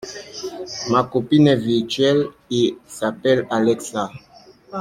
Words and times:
Ma 0.89 1.03
copine 1.03 1.45
est 1.47 1.55
virtuelle 1.57 2.25
et 2.49 2.75
s'appelle 2.87 3.45
Alexa. 3.51 4.09